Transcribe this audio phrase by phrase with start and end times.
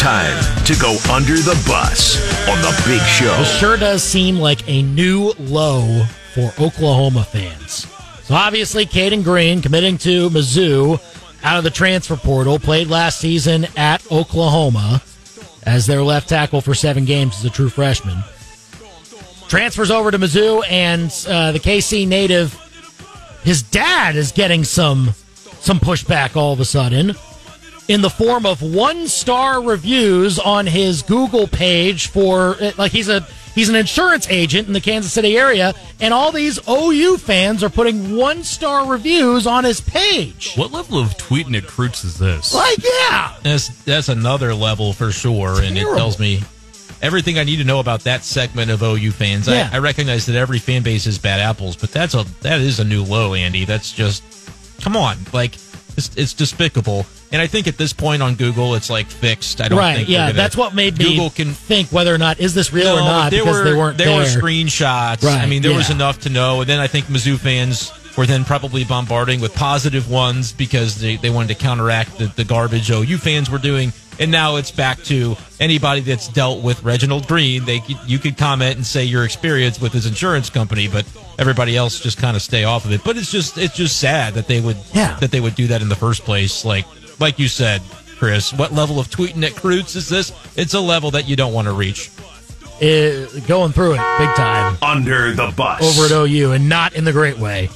[0.00, 2.16] time to go under the bus
[2.48, 3.36] on the big show.
[3.36, 7.86] This sure does seem like a new low for Oklahoma fans.
[8.22, 10.98] So obviously, Cayden Green committing to Mizzou
[11.44, 15.02] out of the transfer portal, played last season at Oklahoma
[15.64, 18.24] as their left tackle for seven games as a true freshman.
[19.48, 22.54] Transfers over to Mizzou, and uh, the KC native,
[23.44, 25.10] his dad is getting some
[25.60, 27.14] some pushback all of a sudden
[27.90, 33.26] in the form of one star reviews on his Google page for like he's a
[33.52, 37.68] he's an insurance agent in the Kansas City area and all these OU fans are
[37.68, 40.54] putting one star reviews on his page.
[40.54, 42.54] What level of tweeting at Croots is this?
[42.54, 43.34] Like yeah.
[43.42, 46.42] That's that's another level for sure and it tells me
[47.02, 49.48] everything I need to know about that segment of OU fans.
[49.48, 49.68] Yeah.
[49.72, 52.78] I, I recognize that every fan base is bad apples, but that's a that is
[52.78, 53.64] a new low, Andy.
[53.64, 54.22] That's just
[54.80, 55.56] come on, like
[56.08, 57.06] it's, it's despicable.
[57.32, 59.60] And I think at this point on Google, it's like fixed.
[59.60, 62.18] I don't Right, think yeah, gonna- that's what made me Google can think whether or
[62.18, 64.08] not is this real or not there because were, they weren't there.
[64.08, 64.18] there.
[64.18, 65.22] were screenshots.
[65.22, 66.60] Right, I mean, there was enough to know.
[66.62, 71.16] And then I think Mizzou fans were then probably bombarding with positive ones because they,
[71.16, 73.92] they wanted to counteract the, the garbage OU fans were doing.
[74.20, 77.64] And now it's back to anybody that's dealt with Reginald Green.
[77.64, 81.06] They you could comment and say your experience with his insurance company, but
[81.38, 83.02] everybody else just kind of stay off of it.
[83.02, 85.16] But it's just it's just sad that they would Yeah.
[85.20, 86.64] that they would do that in the first place.
[86.66, 86.84] Like
[87.18, 87.80] like you said,
[88.18, 90.32] Chris, what level of tweeting at Croots is this?
[90.54, 92.10] It's a level that you don't want to reach.
[92.82, 94.76] Uh, going through it big time.
[94.82, 95.82] Under the bus.
[95.98, 97.68] over at OU and not in the great way.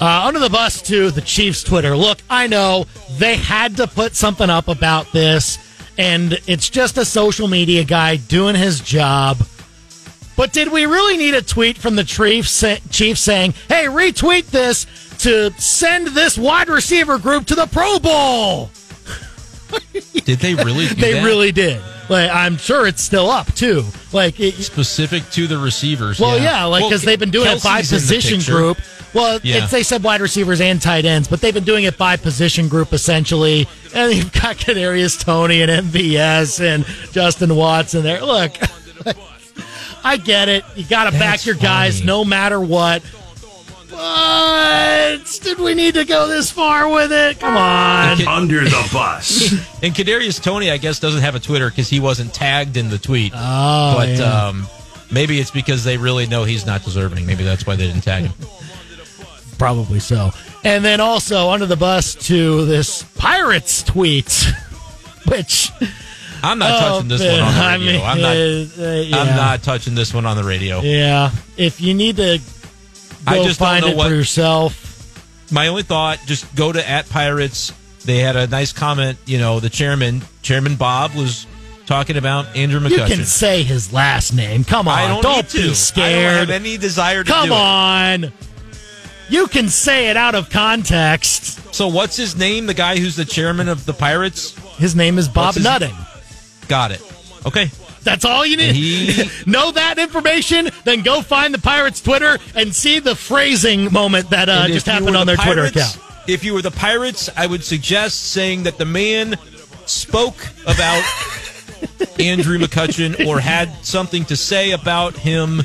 [0.00, 1.96] Uh, under the bus to the Chiefs Twitter.
[1.96, 5.58] Look, I know they had to put something up about this,
[5.96, 9.38] and it's just a social media guy doing his job.
[10.36, 14.86] But did we really need a tweet from the Chiefs, saying, hey, retweet this
[15.20, 18.70] to send this wide receiver group to the Pro Bowl?
[20.24, 20.86] Did they really?
[20.86, 21.24] They that?
[21.24, 21.80] really did.
[22.08, 23.84] Like, I'm sure it's still up, too.
[24.12, 26.20] Like, it, specific to the receivers.
[26.20, 28.78] Well, yeah, like Well, because they've been doing Kelce's in the position group.
[29.16, 29.62] Well, Yeah.
[29.64, 32.68] it's, they said wide receivers and tight ends, but they've been doing it by position
[32.68, 33.66] group essentially.
[33.94, 38.20] And you've got Kadarius Toney and MVS and Justin Watson there.
[38.24, 38.52] Look,
[40.04, 40.64] I get it.
[40.76, 42.06] You got to back That's your guys funny.
[42.06, 43.02] no matter what.
[43.90, 47.40] But did we need to go this far with it?
[47.40, 48.20] Come on.
[48.28, 49.52] Under the bus.
[49.82, 52.98] And Kadarius Toney, I guess, doesn't have a Twitter because he wasn't tagged in the
[52.98, 53.32] tweet.
[53.34, 54.48] Oh, but yeah.
[54.48, 54.66] um,
[55.12, 57.24] maybe it's because they really know he's not deserving.
[57.26, 58.32] Maybe that's why they didn't tag him.
[59.58, 60.30] Probably so.
[60.64, 64.46] And then also under the bus to this Pirates tweet,
[65.28, 65.70] which
[66.42, 67.92] I'm not Oh, touching this man, one on the I radio.
[67.92, 68.36] mean, I'm not.
[68.36, 69.16] uh, yeah.
[69.18, 70.80] I'm not touching this one on the radio.
[70.80, 74.82] Yeah, if you need to go I just find it what- for yourself,
[75.50, 77.72] My only thought: just go to at Pirates.
[78.04, 79.18] They had a nice comment.
[79.26, 81.46] You know, the chairman, Chairman Bob, was
[81.86, 83.08] talking about Andrew McCutchen.
[83.10, 84.64] you can say his last name.
[84.64, 85.56] Come on, I don't, to.
[85.56, 86.36] be I don't scared.
[86.38, 88.32] have any desire to Come do it.
[89.28, 91.74] You can say it out of context.
[91.74, 92.66] So what's his name?
[92.66, 94.54] The guy who's the chairman of the Pirates?
[94.76, 95.94] His name is Bob Nutting.
[96.68, 97.02] Got it.
[97.44, 97.70] Okay.
[98.02, 98.74] That's all you need.
[98.76, 104.30] He- know that information, then go find the Pirates Twitter and see the phrasing moment
[104.30, 106.28] that uh, just happened on the their Twitter Pirates- account.
[106.28, 109.36] If you were the Pirates, I would suggest saying that the man
[109.86, 111.02] spoke about
[112.18, 115.62] Andrew McCutchen or had something to say about him.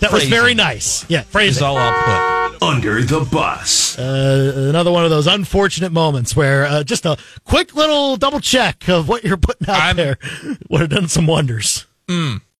[0.00, 1.04] That was very nice.
[1.08, 1.64] Yeah, Is phrasing.
[1.64, 2.62] all I'll put.
[2.62, 3.98] Under the bus.
[3.98, 8.88] Uh, another one of those unfortunate moments where uh, just a quick little double check
[8.88, 10.18] of what you're putting out I'm- there
[10.68, 11.86] would have done some wonders.